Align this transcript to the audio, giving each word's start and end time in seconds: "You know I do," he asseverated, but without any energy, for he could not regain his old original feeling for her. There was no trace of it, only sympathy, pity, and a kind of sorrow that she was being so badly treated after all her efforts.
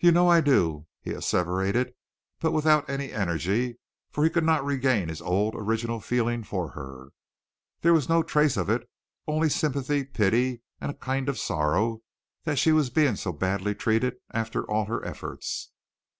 "You 0.00 0.10
know 0.10 0.26
I 0.28 0.40
do," 0.40 0.88
he 1.00 1.12
asseverated, 1.12 1.94
but 2.40 2.50
without 2.50 2.90
any 2.90 3.12
energy, 3.12 3.78
for 4.10 4.24
he 4.24 4.30
could 4.30 4.42
not 4.42 4.64
regain 4.64 5.08
his 5.08 5.22
old 5.22 5.54
original 5.54 6.00
feeling 6.00 6.42
for 6.42 6.70
her. 6.70 7.10
There 7.82 7.92
was 7.92 8.08
no 8.08 8.24
trace 8.24 8.56
of 8.56 8.68
it, 8.68 8.90
only 9.28 9.48
sympathy, 9.48 10.02
pity, 10.02 10.62
and 10.80 10.90
a 10.90 10.94
kind 10.94 11.28
of 11.28 11.38
sorrow 11.38 12.02
that 12.42 12.58
she 12.58 12.72
was 12.72 12.90
being 12.90 13.14
so 13.14 13.30
badly 13.32 13.76
treated 13.76 14.16
after 14.32 14.64
all 14.68 14.86
her 14.86 15.06
efforts. 15.06 15.70